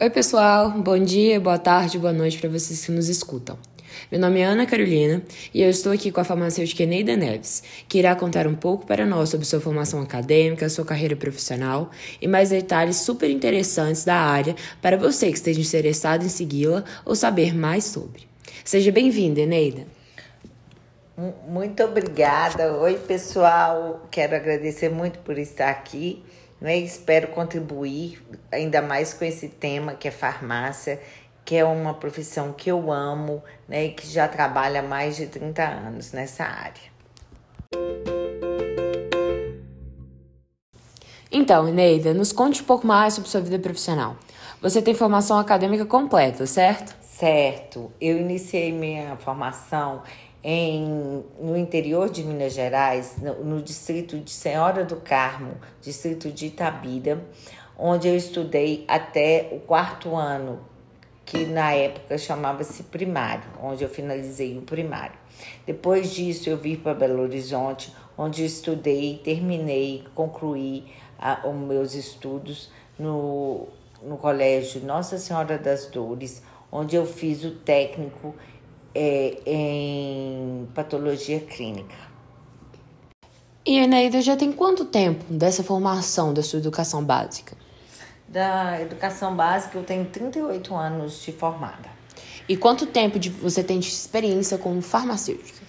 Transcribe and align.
Oi, 0.00 0.10
pessoal. 0.10 0.70
Bom 0.70 0.96
dia, 0.96 1.40
boa 1.40 1.58
tarde, 1.58 1.98
boa 1.98 2.12
noite 2.12 2.38
para 2.38 2.48
vocês 2.48 2.86
que 2.86 2.92
nos 2.92 3.08
escutam. 3.08 3.58
Meu 4.12 4.20
nome 4.20 4.38
é 4.38 4.44
Ana 4.44 4.64
Carolina 4.64 5.20
e 5.52 5.60
eu 5.60 5.68
estou 5.68 5.90
aqui 5.90 6.12
com 6.12 6.20
a 6.20 6.24
farmacêutica 6.24 6.86
Neida 6.86 7.16
Neves, 7.16 7.64
que 7.88 7.98
irá 7.98 8.14
contar 8.14 8.46
um 8.46 8.54
pouco 8.54 8.86
para 8.86 9.04
nós 9.04 9.28
sobre 9.28 9.44
sua 9.44 9.60
formação 9.60 10.00
acadêmica, 10.00 10.68
sua 10.68 10.84
carreira 10.84 11.16
profissional 11.16 11.90
e 12.22 12.28
mais 12.28 12.50
detalhes 12.50 12.98
super 12.98 13.28
interessantes 13.28 14.04
da 14.04 14.14
área 14.14 14.54
para 14.80 14.96
você 14.96 15.32
que 15.32 15.36
esteja 15.36 15.60
interessado 15.60 16.24
em 16.24 16.28
segui-la 16.28 16.84
ou 17.04 17.16
saber 17.16 17.52
mais 17.52 17.82
sobre. 17.82 18.28
Seja 18.64 18.92
bem-vinda, 18.92 19.40
Eneida. 19.40 19.84
Muito 21.48 21.82
obrigada. 21.82 22.72
Oi, 22.74 22.94
pessoal. 22.98 24.06
Quero 24.12 24.36
agradecer 24.36 24.90
muito 24.90 25.18
por 25.18 25.36
estar 25.36 25.70
aqui. 25.70 26.22
Né? 26.60 26.76
Espero 26.78 27.28
contribuir 27.28 28.22
ainda 28.50 28.82
mais 28.82 29.14
com 29.14 29.24
esse 29.24 29.48
tema 29.48 29.94
que 29.94 30.08
é 30.08 30.10
farmácia, 30.10 31.00
que 31.44 31.56
é 31.56 31.64
uma 31.64 31.94
profissão 31.94 32.52
que 32.52 32.70
eu 32.70 32.92
amo 32.92 33.42
né? 33.68 33.86
e 33.86 33.90
que 33.90 34.06
já 34.06 34.28
trabalha 34.28 34.80
há 34.80 34.82
mais 34.82 35.16
de 35.16 35.26
30 35.26 35.62
anos 35.62 36.12
nessa 36.12 36.44
área. 36.44 36.98
Então, 41.30 41.64
Neida, 41.64 42.14
nos 42.14 42.32
conte 42.32 42.62
um 42.62 42.64
pouco 42.64 42.86
mais 42.86 43.14
sobre 43.14 43.28
sua 43.28 43.40
vida 43.40 43.58
profissional. 43.58 44.16
Você 44.60 44.82
tem 44.82 44.94
formação 44.94 45.38
acadêmica 45.38 45.84
completa, 45.84 46.46
certo? 46.46 46.96
Certo. 47.00 47.92
Eu 48.00 48.16
iniciei 48.18 48.72
minha 48.72 49.16
formação 49.16 50.02
em, 50.50 51.22
no 51.38 51.58
interior 51.58 52.08
de 52.08 52.24
Minas 52.24 52.54
Gerais, 52.54 53.16
no, 53.20 53.44
no, 53.44 53.62
distrito 53.62 54.18
de 54.18 54.30
Senhora 54.30 54.82
do 54.82 54.96
Carmo, 54.96 55.52
distrito 55.82 56.30
de 56.32 56.46
Itabira, 56.46 57.22
onde 57.76 58.08
eu 58.08 58.16
estudei 58.16 58.82
até 58.88 59.50
o 59.52 59.60
quarto 59.60 60.16
ano, 60.16 60.58
que 61.26 61.44
na 61.44 61.74
época 61.74 62.16
chamava-se 62.16 62.84
primário, 62.84 63.44
onde 63.62 63.84
eu 63.84 63.90
finalizei 63.90 64.56
o 64.56 64.62
primário. 64.62 65.18
Depois 65.66 66.14
disso, 66.14 66.48
eu 66.48 66.56
vim 66.56 66.76
para 66.76 66.94
Belo 66.94 67.24
Horizonte, 67.24 67.94
onde 68.16 68.42
estudei, 68.42 69.20
terminei, 69.22 70.02
concluí 70.14 70.86
a, 71.18 71.46
os 71.46 71.54
meus 71.54 71.92
estudos 71.92 72.70
no, 72.98 73.68
no 74.02 74.16
Colégio 74.16 74.82
Nossa 74.82 75.18
Senhora 75.18 75.58
das 75.58 75.84
Dores, 75.88 76.42
onde 76.72 76.96
eu 76.96 77.04
fiz 77.04 77.44
o 77.44 77.50
técnico 77.50 78.34
é, 78.94 79.38
em 79.46 80.68
patologia 80.74 81.40
clínica. 81.40 81.96
E 83.64 83.78
Eneida 83.78 84.22
já 84.22 84.36
tem 84.36 84.50
quanto 84.50 84.86
tempo 84.86 85.24
dessa 85.28 85.62
formação 85.62 86.32
da 86.32 86.42
sua 86.42 86.58
educação 86.58 87.04
básica? 87.04 87.56
Da 88.26 88.80
educação 88.80 89.36
básica 89.36 89.76
eu 89.76 89.84
tenho 89.84 90.06
38 90.06 90.74
anos 90.74 91.22
de 91.22 91.32
formada. 91.32 91.88
E 92.48 92.56
quanto 92.56 92.86
tempo 92.86 93.18
de, 93.18 93.28
você 93.28 93.62
tem 93.62 93.78
de 93.78 93.88
experiência 93.88 94.56
como 94.56 94.80
farmacêutica? 94.80 95.60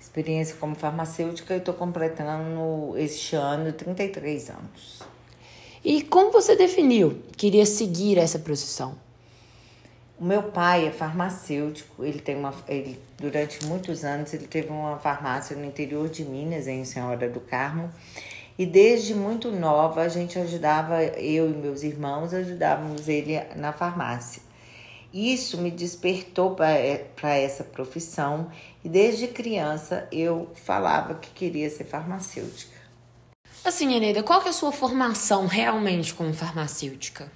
Experiência 0.00 0.56
como 0.56 0.76
farmacêutica 0.76 1.54
eu 1.54 1.58
estou 1.58 1.74
completando 1.74 2.96
este 2.96 3.34
ano 3.34 3.72
33 3.72 4.50
anos. 4.50 5.02
E 5.84 6.02
como 6.02 6.30
você 6.30 6.54
definiu 6.54 7.22
que 7.36 7.48
iria 7.48 7.66
seguir 7.66 8.18
essa 8.18 8.38
profissão? 8.38 8.94
O 10.20 10.24
meu 10.24 10.42
pai 10.42 10.88
é 10.88 10.90
farmacêutico, 10.90 12.04
ele 12.04 12.18
tem 12.18 12.34
uma 12.34 12.52
ele 12.66 13.00
durante 13.16 13.64
muitos 13.64 14.04
anos 14.04 14.34
ele 14.34 14.48
teve 14.48 14.68
uma 14.68 14.98
farmácia 14.98 15.54
no 15.56 15.64
interior 15.64 16.08
de 16.08 16.24
Minas, 16.24 16.66
em 16.66 16.84
Senhora 16.84 17.28
do 17.28 17.38
Carmo. 17.38 17.88
E 18.58 18.66
desde 18.66 19.14
muito 19.14 19.52
nova 19.52 20.02
a 20.02 20.08
gente 20.08 20.36
ajudava, 20.36 21.04
eu 21.04 21.48
e 21.48 21.54
meus 21.54 21.84
irmãos 21.84 22.34
ajudávamos 22.34 23.06
ele 23.06 23.40
na 23.54 23.72
farmácia. 23.72 24.42
Isso 25.14 25.56
me 25.58 25.70
despertou 25.70 26.56
para 26.56 27.36
essa 27.36 27.62
profissão 27.62 28.50
e 28.84 28.88
desde 28.88 29.28
criança 29.28 30.08
eu 30.10 30.50
falava 30.54 31.14
que 31.14 31.30
queria 31.30 31.70
ser 31.70 31.84
farmacêutica. 31.84 32.76
Assim, 33.64 33.94
Eneida, 33.94 34.24
qual 34.24 34.40
que 34.40 34.48
é 34.48 34.50
a 34.50 34.52
sua 34.52 34.72
formação 34.72 35.46
realmente 35.46 36.12
como 36.12 36.34
farmacêutica? 36.34 37.30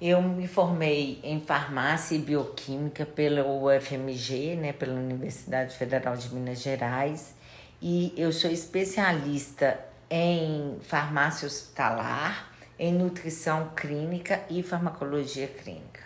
Eu 0.00 0.20
me 0.20 0.48
formei 0.48 1.20
em 1.22 1.40
farmácia 1.40 2.16
e 2.16 2.18
bioquímica 2.18 3.06
pela 3.06 3.46
UFMG, 3.46 4.56
né, 4.56 4.72
pela 4.72 4.92
Universidade 4.92 5.76
Federal 5.76 6.16
de 6.16 6.34
Minas 6.34 6.60
Gerais, 6.60 7.34
e 7.80 8.12
eu 8.16 8.32
sou 8.32 8.50
especialista 8.50 9.78
em 10.10 10.78
farmácia 10.82 11.46
hospitalar, 11.46 12.52
em 12.76 12.92
nutrição 12.92 13.70
clínica 13.76 14.42
e 14.50 14.64
farmacologia 14.64 15.46
clínica. 15.46 16.02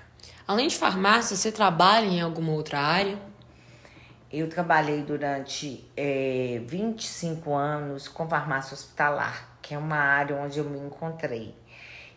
Além 0.47 0.69
de 0.69 0.77
farmácia, 0.77 1.35
você 1.35 1.51
trabalha 1.51 2.07
em 2.07 2.21
alguma 2.21 2.53
outra 2.53 2.79
área? 2.79 3.19
Eu 4.31 4.51
trabalhei 4.51 5.03
durante 5.03 5.89
é, 5.97 6.61
25 6.67 7.55
anos 7.55 8.07
com 8.07 8.29
farmácia 8.29 8.75
hospitalar, 8.75 9.57
que 9.63 9.75
é 9.75 9.79
uma 9.79 9.97
área 9.97 10.37
onde 10.37 10.59
eu 10.59 10.65
me 10.65 10.79
encontrei. 10.79 11.55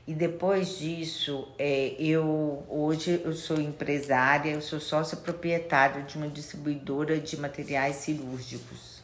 E 0.08 0.14
depois 0.14 0.80
disso, 0.80 1.48
é, 1.60 1.96
eu 2.00 2.66
hoje 2.68 3.22
eu 3.24 3.34
sou 3.34 3.60
empresária, 3.62 4.52
eu 4.52 4.62
sou 4.62 4.80
sócia 4.80 5.16
proprietária 5.16 6.02
de 6.02 6.18
uma 6.18 6.28
distribuidora 6.28 7.20
de 7.20 7.38
materiais 7.38 7.98
cirúrgicos. 7.98 9.02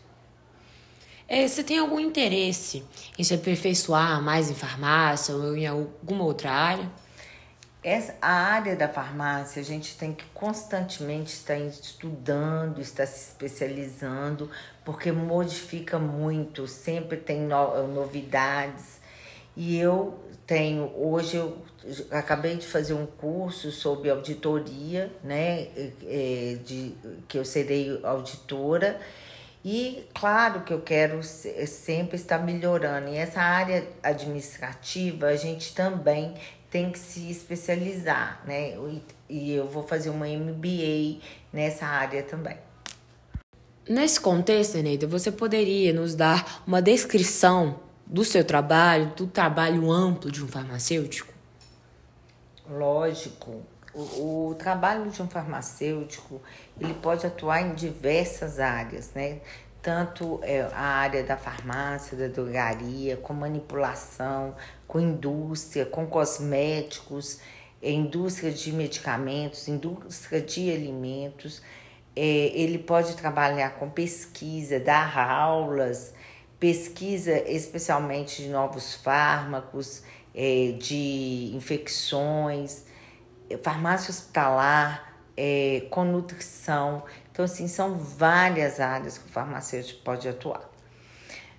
É, 1.30 1.48
você 1.48 1.64
tem 1.64 1.78
algum 1.78 2.00
interesse 2.00 2.84
em 3.18 3.24
se 3.24 3.34
aperfeiçoar 3.34 4.22
mais 4.22 4.50
em 4.50 4.56
farmácia 4.56 5.36
ou 5.36 5.56
em 5.56 5.68
alguma 5.68 6.24
outra 6.24 6.52
área? 6.52 6.90
Essa, 7.84 8.16
a 8.22 8.32
área 8.32 8.76
da 8.76 8.88
farmácia, 8.88 9.62
a 9.62 9.66
gente 9.66 9.96
tem 9.98 10.14
que 10.14 10.26
constantemente 10.34 11.34
estar 11.34 11.58
estudando, 11.58 12.82
estar 12.82 13.06
se 13.06 13.30
especializando, 13.30 14.50
porque 14.84 15.12
modifica 15.12 16.00
muito, 16.00 16.66
sempre 16.66 17.18
tem 17.18 17.42
no, 17.42 17.88
novidades. 17.88 19.00
E 19.58 19.78
eu 19.78 20.20
tenho 20.46 20.94
hoje 20.96 21.36
eu 21.36 21.58
acabei 22.12 22.56
de 22.56 22.68
fazer 22.68 22.94
um 22.94 23.06
curso 23.06 23.72
sobre 23.72 24.10
auditoria, 24.10 25.12
né, 25.24 25.68
é, 26.06 26.58
de 26.64 26.94
que 27.28 27.38
eu 27.38 27.44
serei 27.44 28.00
auditora 28.04 29.00
e 29.66 30.06
claro 30.14 30.62
que 30.62 30.74
eu 30.74 30.82
quero 30.82 31.22
sempre 31.24 32.16
estar 32.16 32.38
melhorando. 32.38 33.10
E 33.10 33.18
essa 33.18 33.42
área 33.42 33.86
administrativa 34.04 35.28
a 35.28 35.36
gente 35.36 35.74
também 35.74 36.36
tem 36.70 36.92
que 36.92 37.00
se 37.00 37.30
especializar, 37.30 38.42
né? 38.46 38.78
E 39.28 39.52
eu 39.52 39.68
vou 39.68 39.84
fazer 39.84 40.10
uma 40.10 40.28
MBA 40.28 41.20
nessa 41.52 41.86
área 41.86 42.24
também. 42.24 42.58
Nesse 43.90 44.20
contexto, 44.20 44.78
Eneida, 44.78 45.08
você 45.08 45.32
poderia 45.32 45.94
nos 45.94 46.14
dar 46.14 46.64
uma 46.68 46.82
descrição 46.82 47.80
do 48.10 48.24
seu 48.24 48.44
trabalho, 48.44 49.08
do 49.16 49.28
trabalho 49.28 49.92
amplo 49.92 50.32
de 50.32 50.44
um 50.44 50.48
farmacêutico? 50.48 51.34
Lógico. 52.70 53.62
O, 53.94 54.50
o, 54.50 54.56
trabalho 54.56 55.10
de 55.10 55.22
um 55.22 55.28
farmacêutico 55.28 56.42
ele 56.80 56.94
pode 56.94 57.26
atuar 57.26 57.62
em 57.62 57.74
diversas 57.74 58.60
áreas, 58.60 59.12
né? 59.14 59.40
Tanto 59.82 60.40
é, 60.44 60.62
a 60.62 60.82
área 60.82 61.24
da 61.24 61.36
farmácia, 61.36 62.18
da 62.18 62.28
drogaria, 62.28 63.18
com 63.18 63.34
manipulação, 63.34 64.56
com 64.88 65.00
indústria, 65.00 65.86
com 65.86 66.06
cosméticos, 66.06 67.40
é, 67.82 67.92
indústria 67.92 68.52
de 68.52 68.72
medicamentos, 68.72 69.68
indústria 69.68 70.42
de 70.42 70.72
alimentos. 70.72 71.62
É, 72.16 72.22
ele 72.22 72.78
pode 72.78 73.16
trabalhar 73.16 73.72
com 73.72 73.90
pesquisa, 73.90 74.80
dar 74.80 75.18
aulas, 75.18 76.14
pesquisa 76.60 77.38
especialmente 77.50 78.42
de 78.42 78.50
novos 78.50 78.96
fármacos, 78.96 80.04
é, 80.34 80.74
de 80.80 81.52
infecções, 81.54 82.86
farmácia 83.64 84.12
hospitalar, 84.12 85.16
é, 85.36 85.88
com 85.90 86.04
nutrição. 86.04 87.04
Então, 87.32 87.46
assim, 87.46 87.68
são 87.68 87.98
várias 87.98 88.80
áreas 88.80 89.18
que 89.18 89.28
o 89.28 89.32
farmacêutico 89.32 90.02
pode 90.02 90.28
atuar. 90.28 90.68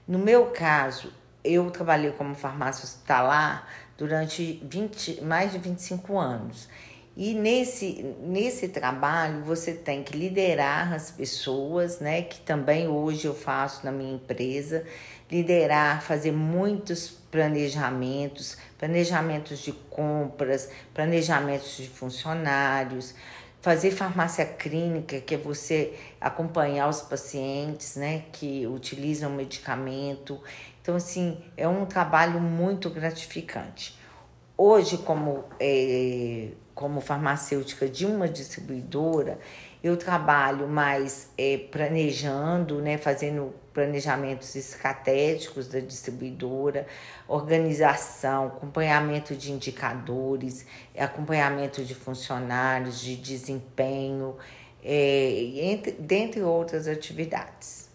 No 0.06 0.18
meu 0.18 0.46
caso, 0.46 1.12
eu 1.44 1.70
trabalhei 1.70 2.10
como 2.12 2.34
farmácia 2.34 2.84
hospitalar 2.84 3.68
durante 3.96 4.60
20, 4.64 5.22
mais 5.22 5.52
de 5.52 5.58
25 5.58 6.18
anos. 6.18 6.68
E 7.20 7.34
nesse, 7.34 8.14
nesse 8.20 8.68
trabalho 8.68 9.42
você 9.42 9.72
tem 9.72 10.04
que 10.04 10.16
liderar 10.16 10.92
as 10.92 11.10
pessoas, 11.10 11.98
né? 11.98 12.22
Que 12.22 12.38
também 12.38 12.86
hoje 12.86 13.26
eu 13.26 13.34
faço 13.34 13.84
na 13.84 13.90
minha 13.90 14.14
empresa, 14.14 14.84
liderar, 15.28 16.00
fazer 16.00 16.30
muitos 16.30 17.08
planejamentos, 17.28 18.56
planejamentos 18.78 19.58
de 19.58 19.72
compras, 19.72 20.70
planejamentos 20.94 21.78
de 21.78 21.88
funcionários, 21.88 23.16
fazer 23.60 23.90
farmácia 23.90 24.46
clínica, 24.46 25.20
que 25.20 25.34
é 25.34 25.38
você 25.38 25.98
acompanhar 26.20 26.88
os 26.88 27.00
pacientes, 27.00 27.96
né, 27.96 28.26
que 28.30 28.64
utilizam 28.68 29.28
medicamento. 29.32 30.40
Então, 30.80 30.94
assim, 30.94 31.36
é 31.56 31.66
um 31.66 31.84
trabalho 31.84 32.40
muito 32.40 32.88
gratificante. 32.88 33.98
Hoje, 34.58 34.99
como, 34.99 35.44
é, 35.60 36.49
como 36.75 37.00
farmacêutica 37.00 37.88
de 37.88 38.05
uma 38.05 38.28
distribuidora, 38.28 39.38
eu 39.82 39.96
trabalho 39.96 40.66
mais 40.66 41.31
é, 41.38 41.56
planejando, 41.70 42.82
né, 42.82 42.99
fazendo 42.99 43.55
planejamentos 43.72 44.56
estratégicos 44.56 45.69
da 45.69 45.78
distribuidora, 45.78 46.84
organização, 47.28 48.49
acompanhamento 48.49 49.37
de 49.37 49.52
indicadores, 49.52 50.66
acompanhamento 50.99 51.84
de 51.84 51.94
funcionários, 51.94 53.00
de 53.00 53.14
desempenho, 53.14 54.37
é, 54.82 55.52
entre, 55.70 55.93
dentre 55.93 56.43
outras 56.43 56.88
atividades. 56.88 57.88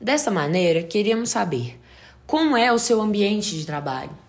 Dessa 0.00 0.30
maneira, 0.30 0.84
queríamos 0.84 1.30
saber 1.30 1.80
como 2.24 2.56
é 2.56 2.72
o 2.72 2.78
seu 2.78 3.00
ambiente 3.00 3.56
de 3.56 3.66
trabalho. 3.66 4.22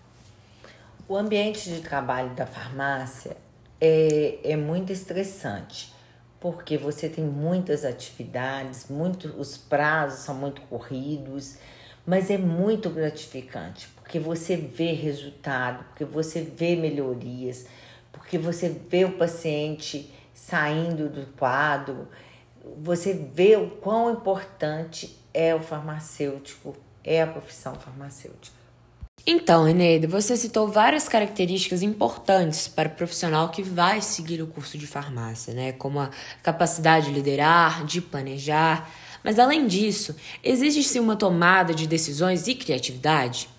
O 1.13 1.15
ambiente 1.15 1.69
de 1.69 1.81
trabalho 1.81 2.33
da 2.33 2.47
farmácia 2.47 3.37
é, 3.79 4.39
é 4.43 4.57
muito 4.57 4.91
estressante 4.91 5.93
porque 6.39 6.75
você 6.75 7.07
tem 7.07 7.23
muitas 7.23 7.85
atividades, 7.85 8.89
muito, 8.89 9.27
os 9.39 9.55
prazos 9.55 10.21
são 10.21 10.33
muito 10.33 10.61
corridos, 10.63 11.57
mas 12.03 12.31
é 12.31 12.37
muito 12.39 12.89
gratificante, 12.89 13.89
porque 13.89 14.17
você 14.17 14.57
vê 14.57 14.91
resultado, 14.93 15.83
porque 15.83 16.03
você 16.03 16.41
vê 16.41 16.75
melhorias, 16.75 17.67
porque 18.11 18.39
você 18.39 18.69
vê 18.69 19.05
o 19.05 19.15
paciente 19.15 20.11
saindo 20.33 21.09
do 21.09 21.27
quadro, 21.37 22.07
você 22.79 23.13
vê 23.13 23.55
o 23.55 23.69
quão 23.69 24.11
importante 24.11 25.15
é 25.31 25.53
o 25.53 25.59
farmacêutico, 25.59 26.75
é 27.03 27.21
a 27.21 27.27
profissão 27.27 27.75
farmacêutica. 27.75 28.62
Então, 29.25 29.67
Eneida, 29.67 30.05
você 30.05 30.35
citou 30.35 30.67
várias 30.67 31.07
características 31.07 31.81
importantes 31.81 32.67
para 32.67 32.89
o 32.89 32.91
profissional 32.91 33.49
que 33.49 33.63
vai 33.63 34.01
seguir 34.01 34.41
o 34.41 34.47
curso 34.47 34.77
de 34.77 34.85
farmácia, 34.85 35.53
né? 35.53 35.71
Como 35.71 36.01
a 36.01 36.09
capacidade 36.41 37.05
de 37.05 37.13
liderar, 37.13 37.85
de 37.85 38.01
planejar. 38.01 38.89
Mas 39.23 39.39
além 39.39 39.65
disso, 39.65 40.13
existe-se 40.43 40.99
uma 40.99 41.15
tomada 41.15 41.73
de 41.73 41.87
decisões 41.87 42.47
e 42.47 42.55
criatividade? 42.55 43.49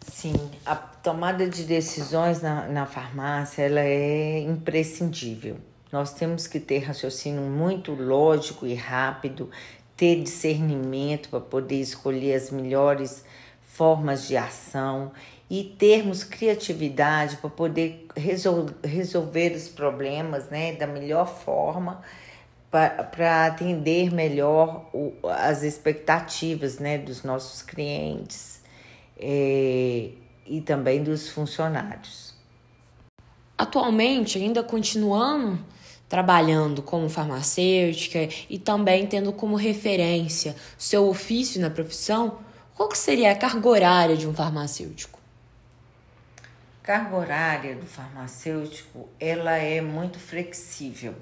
Sim, 0.00 0.34
a 0.64 0.74
tomada 0.74 1.46
de 1.46 1.64
decisões 1.64 2.40
na, 2.40 2.66
na 2.66 2.86
farmácia 2.86 3.60
ela 3.60 3.80
é 3.80 4.40
imprescindível. 4.40 5.58
Nós 5.92 6.14
temos 6.14 6.46
que 6.46 6.58
ter 6.58 6.78
raciocínio 6.78 7.42
muito 7.42 7.92
lógico 7.92 8.66
e 8.66 8.74
rápido, 8.74 9.50
ter 9.94 10.22
discernimento 10.22 11.28
para 11.28 11.40
poder 11.40 11.78
escolher 11.78 12.34
as 12.34 12.50
melhores 12.50 13.22
formas 13.74 14.28
de 14.28 14.36
ação 14.36 15.10
e 15.50 15.64
termos 15.64 16.22
criatividade 16.22 17.36
para 17.38 17.50
poder 17.50 18.06
resol 18.16 18.70
resolver 18.84 19.52
os 19.54 19.68
problemas 19.68 20.48
né, 20.48 20.74
da 20.74 20.86
melhor 20.86 21.26
forma 21.26 22.00
para 22.70 23.46
atender 23.46 24.12
melhor 24.12 24.88
o, 24.92 25.12
as 25.28 25.62
expectativas 25.62 26.78
né, 26.78 26.98
dos 26.98 27.22
nossos 27.22 27.62
clientes 27.62 28.60
é, 29.18 30.10
e 30.46 30.60
também 30.60 31.02
dos 31.02 31.28
funcionários. 31.28 32.32
Atualmente, 33.56 34.38
ainda 34.38 34.62
continuando 34.62 35.58
trabalhando 36.08 36.82
como 36.82 37.08
farmacêutica 37.08 38.28
e 38.48 38.58
também 38.58 39.06
tendo 39.06 39.32
como 39.32 39.56
referência 39.56 40.54
seu 40.78 41.08
ofício 41.08 41.60
na 41.60 41.70
profissão, 41.70 42.38
qual 42.74 42.88
que 42.88 42.98
seria 42.98 43.30
a 43.30 43.36
carga 43.36 43.68
horária 43.68 44.16
de 44.16 44.26
um 44.26 44.34
farmacêutico? 44.34 45.20
Carga 46.82 47.16
horária 47.16 47.74
do 47.76 47.86
farmacêutico, 47.86 49.08
ela 49.18 49.56
é 49.56 49.80
muito 49.80 50.18
flexível, 50.18 51.14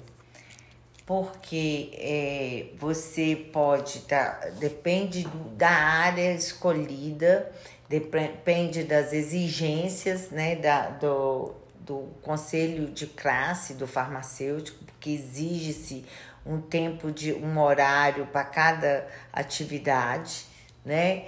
porque 1.05 1.91
é, 1.93 2.65
você 2.77 3.35
pode 3.53 3.99
dar, 3.99 4.51
depende 4.59 5.27
da 5.55 5.69
área 5.69 6.33
escolhida, 6.33 7.51
depende 7.87 8.83
das 8.83 9.13
exigências 9.13 10.31
né, 10.31 10.55
da, 10.55 10.89
do, 10.89 11.53
do 11.79 12.09
conselho 12.23 12.87
de 12.87 13.05
classe 13.05 13.75
do 13.75 13.87
farmacêutico, 13.87 14.83
porque 14.83 15.11
exige-se 15.11 16.03
um 16.45 16.59
tempo 16.59 17.11
de 17.11 17.31
um 17.31 17.59
horário 17.59 18.25
para 18.25 18.43
cada 18.43 19.07
atividade, 19.31 20.45
né? 20.83 21.25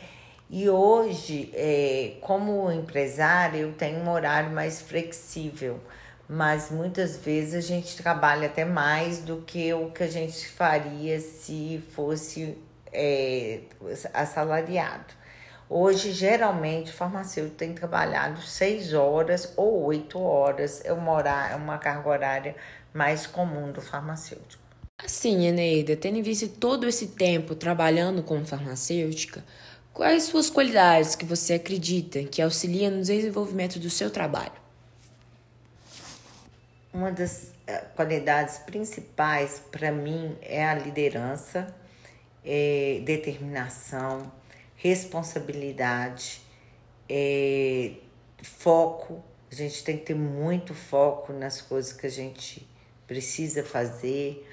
E 0.50 0.70
hoje, 0.70 1.52
é, 1.54 2.18
como 2.22 2.72
empresária, 2.72 3.60
eu 3.60 3.74
tenho 3.74 4.00
um 4.00 4.10
horário 4.10 4.52
mais 4.52 4.82
flexível, 4.82 5.80
mas 6.30 6.70
muitas 6.70 7.18
vezes 7.18 7.56
a 7.56 7.62
gente 7.62 7.98
trabalha 7.98 8.48
até 8.48 8.64
mais 8.64 9.20
do 9.20 9.42
que 9.42 9.74
o 9.74 9.90
que 9.92 10.04
a 10.04 10.08
gente 10.08 10.48
faria 10.48 11.20
se 11.20 11.84
fosse 11.92 12.58
é, 12.94 13.62
assalariado. 14.14 15.14
Hoje, 15.68 16.12
geralmente, 16.12 16.92
o 16.92 16.94
farmacêutico 16.94 17.56
tem 17.56 17.74
trabalhado 17.74 18.40
seis 18.42 18.94
horas 18.94 19.52
ou 19.58 19.84
oito 19.86 20.20
horas, 20.20 20.82
é 20.86 20.94
uma, 20.94 21.12
horária, 21.12 21.54
é 21.54 21.56
uma 21.56 21.80
carga 21.80 22.08
horária 22.08 22.56
mais 22.94 23.26
comum 23.26 23.72
do 23.72 23.82
farmacêutico. 23.82 24.64
Assim, 25.04 25.46
Eneida, 25.48 25.96
tendo 25.96 26.22
visto 26.24 26.48
todo 26.48 26.88
esse 26.88 27.08
tempo 27.08 27.56
trabalhando 27.56 28.24
como 28.24 28.46
farmacêutica, 28.46 29.44
Quais 29.96 30.24
suas 30.24 30.50
qualidades 30.50 31.16
que 31.16 31.24
você 31.24 31.54
acredita 31.54 32.22
que 32.26 32.42
auxiliam 32.42 32.92
no 32.92 33.02
desenvolvimento 33.02 33.80
do 33.80 33.90
seu 33.90 34.12
trabalho? 34.12 34.52
Uma 36.94 37.14
das 37.14 37.54
eh, 37.66 37.78
qualidades 37.96 38.58
principais 38.58 39.62
para 39.72 39.94
mim 39.94 40.38
é 40.42 40.66
a 40.66 40.76
liderança, 40.76 41.74
é 42.44 43.00
determinação, 43.06 44.30
responsabilidade, 44.76 46.42
é 47.08 47.94
foco. 48.44 49.24
A 49.50 49.56
gente 49.56 49.82
tem 49.82 49.98
que 49.98 50.08
ter 50.08 50.16
muito 50.16 50.74
foco 50.74 51.32
nas 51.32 51.62
coisas 51.62 51.94
que 51.94 52.06
a 52.06 52.12
gente 52.12 52.68
precisa 53.08 53.64
fazer. 53.64 54.46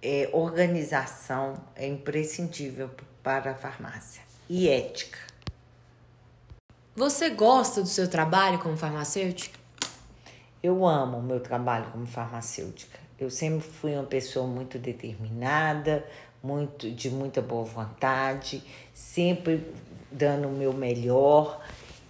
É, 0.00 0.30
organização 0.32 1.62
é 1.76 1.86
imprescindível 1.86 2.88
para 3.22 3.50
a 3.50 3.54
farmácia 3.54 4.27
e 4.48 4.68
ética. 4.68 5.18
Você 6.96 7.30
gosta 7.30 7.82
do 7.82 7.88
seu 7.88 8.08
trabalho 8.08 8.58
como 8.58 8.76
farmacêutica? 8.76 9.58
Eu 10.62 10.86
amo 10.86 11.18
o 11.18 11.22
meu 11.22 11.38
trabalho 11.38 11.86
como 11.92 12.06
farmacêutica. 12.06 12.98
Eu 13.18 13.30
sempre 13.30 13.60
fui 13.60 13.94
uma 13.94 14.04
pessoa 14.04 14.46
muito 14.46 14.78
determinada, 14.78 16.04
muito 16.42 16.90
de 16.90 17.10
muita 17.10 17.40
boa 17.40 17.64
vontade, 17.64 18.62
sempre 18.92 19.64
dando 20.10 20.48
o 20.48 20.52
meu 20.52 20.72
melhor. 20.72 21.60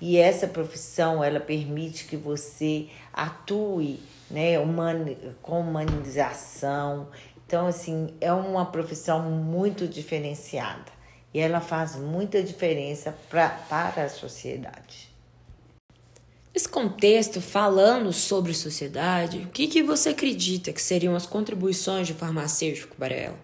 E 0.00 0.16
essa 0.16 0.46
profissão, 0.46 1.22
ela 1.22 1.40
permite 1.40 2.04
que 2.04 2.16
você 2.16 2.88
atue, 3.12 4.00
né, 4.30 4.58
humani 4.58 5.18
com 5.42 5.60
humanização. 5.60 7.08
Então, 7.46 7.66
assim, 7.66 8.14
é 8.20 8.32
uma 8.32 8.64
profissão 8.66 9.22
muito 9.22 9.88
diferenciada 9.88 10.97
e 11.32 11.40
ela 11.40 11.60
faz 11.60 11.96
muita 11.96 12.42
diferença 12.42 13.14
pra, 13.28 13.48
para 13.48 14.04
a 14.04 14.08
sociedade. 14.08 15.08
Nesse 16.54 16.68
contexto, 16.68 17.40
falando 17.40 18.12
sobre 18.12 18.52
sociedade, 18.52 19.38
o 19.38 19.48
que, 19.48 19.68
que 19.68 19.82
você 19.82 20.08
acredita 20.08 20.72
que 20.72 20.82
seriam 20.82 21.14
as 21.14 21.26
contribuições 21.26 22.08
do 22.08 22.14
farmacêutico 22.14 22.96
para 22.96 23.14
ela? 23.14 23.38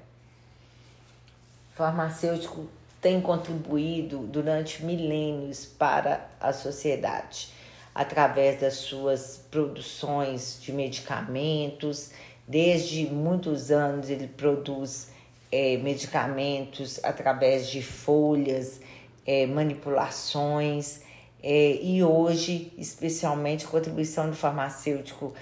O 1.73 1.77
farmacêutico 1.77 2.67
tem 3.01 3.21
contribuído 3.21 4.21
durante 4.21 4.83
milênios 4.83 5.67
para 5.67 6.27
a 6.41 6.53
sociedade, 6.53 7.51
através 7.95 8.61
das 8.61 8.79
suas 8.79 9.41
produções 9.51 10.59
de 10.61 10.73
medicamentos. 10.73 12.11
Desde 12.49 13.07
muitos 13.07 13.71
anos 13.71 14.09
ele 14.09 14.27
produz 14.27 15.14
é, 15.51 15.77
medicamentos 15.77 17.01
através 17.03 17.69
de 17.69 17.83
folhas, 17.83 18.81
é, 19.27 19.47
manipulações, 19.47 21.03
é, 21.43 21.79
e 21.83 22.03
hoje, 22.03 22.73
especialmente, 22.79 23.67
contribuição 23.67 24.31
do 24.31 24.37
farmacêutico 24.37 25.35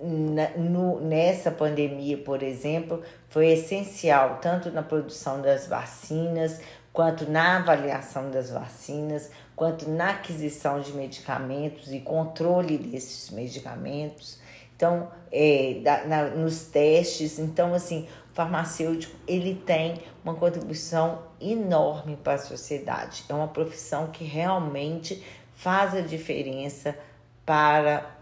na, 0.00 0.50
no, 0.56 1.00
nessa 1.00 1.50
pandemia, 1.50 2.18
por 2.18 2.42
exemplo, 2.42 3.02
foi 3.28 3.48
essencial, 3.48 4.38
tanto 4.40 4.70
na 4.70 4.82
produção 4.82 5.40
das 5.40 5.66
vacinas, 5.66 6.60
quanto 6.92 7.30
na 7.30 7.58
avaliação 7.58 8.30
das 8.30 8.50
vacinas, 8.50 9.30
quanto 9.56 9.88
na 9.90 10.10
aquisição 10.10 10.80
de 10.80 10.92
medicamentos 10.92 11.92
e 11.92 12.00
controle 12.00 12.78
desses 12.78 13.30
medicamentos. 13.30 14.38
Então, 14.76 15.08
é, 15.30 15.80
da, 15.82 16.04
na, 16.04 16.24
nos 16.30 16.66
testes, 16.66 17.38
então, 17.38 17.74
assim, 17.74 18.08
farmacêutico 18.34 19.16
ele 19.26 19.54
tem 19.54 20.02
uma 20.22 20.34
contribuição 20.34 21.22
enorme 21.40 22.16
para 22.16 22.34
a 22.34 22.38
sociedade. 22.38 23.24
É 23.28 23.34
uma 23.34 23.48
profissão 23.48 24.08
que 24.08 24.24
realmente 24.24 25.24
faz 25.54 25.94
a 25.94 26.00
diferença 26.00 26.98
para, 27.46 28.18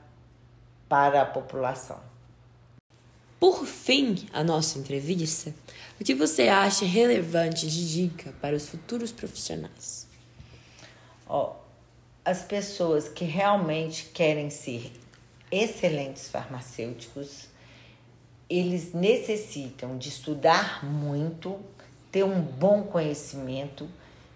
para 0.88 1.23
a 1.23 1.26
população. 1.26 1.99
Por 3.40 3.66
fim, 3.66 4.28
a 4.33 4.45
nossa 4.45 4.78
entrevista, 4.78 5.52
o 6.00 6.04
que 6.04 6.14
você 6.14 6.47
acha 6.47 6.85
relevante 6.85 7.66
de 7.66 7.92
dica 7.92 8.33
para 8.40 8.54
os 8.54 8.69
futuros 8.69 9.11
profissionais? 9.11 10.07
Ó, 11.26 11.57
as 12.25 12.42
pessoas 12.42 13.09
que 13.09 13.25
realmente 13.25 14.11
querem 14.14 14.49
ser 14.49 14.92
excelentes 15.50 16.28
farmacêuticos, 16.28 17.49
eles 18.59 18.92
necessitam 18.92 19.97
de 19.97 20.11
estudar 20.11 20.85
muito, 20.85 21.59
ter 22.11 22.23
um 22.23 22.42
bom 22.42 22.82
conhecimento, 22.82 23.88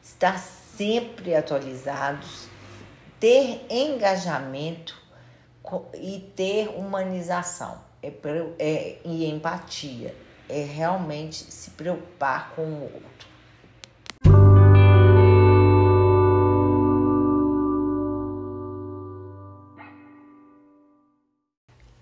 estar 0.03 0.39
sempre 0.39 1.35
atualizados, 1.35 2.49
ter 3.21 3.67
engajamento 3.69 4.97
e 5.95 6.33
ter 6.35 6.69
humanização 6.69 7.79
é, 8.03 8.11
é, 8.59 8.99
e 9.05 9.27
empatia. 9.27 10.15
É 10.49 10.63
realmente 10.63 11.53
se 11.53 11.71
preocupar 11.73 12.53
com 12.55 12.63
o 12.63 12.83
outro. 12.85 13.29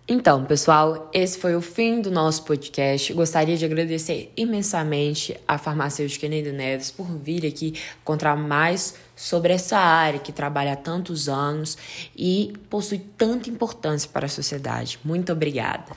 Então, 0.06 0.44
pessoal, 0.44 1.08
esse 1.14 1.38
foi 1.38 1.56
o 1.56 1.62
fim 1.62 2.02
do 2.02 2.10
nosso 2.10 2.44
podcast. 2.44 3.10
Gostaria 3.14 3.56
de 3.56 3.64
agradecer 3.64 4.30
imensamente 4.36 5.34
a 5.48 5.56
farmacêutica 5.56 6.28
Neida 6.28 6.52
Neves 6.52 6.90
por 6.90 7.06
vir 7.06 7.46
aqui 7.46 7.82
contar 8.04 8.36
mais 8.36 8.96
sobre 9.16 9.54
essa 9.54 9.78
área 9.78 10.20
que 10.20 10.30
trabalha 10.30 10.74
há 10.74 10.76
tantos 10.76 11.26
anos 11.26 11.78
e 12.14 12.52
possui 12.68 12.98
tanta 12.98 13.48
importância 13.48 14.10
para 14.12 14.26
a 14.26 14.28
sociedade. 14.28 15.00
Muito 15.02 15.32
obrigada. 15.32 15.94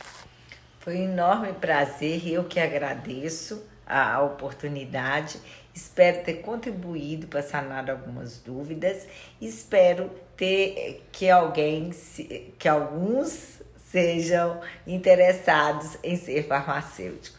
Foi 0.79 0.95
um 0.95 1.11
enorme 1.11 1.51
prazer 1.51 2.25
e 2.25 2.33
eu 2.33 2.45
que 2.45 2.61
agradeço 2.61 3.61
a 3.85 4.21
oportunidade. 4.21 5.37
Espero 5.75 6.23
ter 6.23 6.35
contribuído 6.35 7.27
para 7.27 7.43
sanar 7.43 7.91
algumas 7.91 8.37
dúvidas. 8.37 9.05
Espero 9.41 10.09
ter 10.37 11.05
que 11.11 11.29
alguém, 11.29 11.91
que 12.57 12.69
alguns 12.69 13.57
sejam 13.91 14.59
interessados 14.85 15.97
em 16.03 16.15
ser 16.15 16.47
farmacêuticos. 16.47 17.36